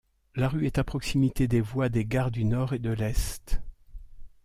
La 0.33 0.49
rue 0.49 0.65
est 0.65 0.79
à 0.79 0.83
proximité 0.83 1.47
des 1.47 1.61
voies 1.61 1.89
des 1.89 2.05
gares 2.05 2.31
du 2.31 2.43
Nord 2.43 2.73
et 2.73 2.79
de 2.79 2.89
l'Est. 2.89 3.61